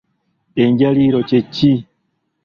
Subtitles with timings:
[0.63, 1.71] Enjaliiro kye ki?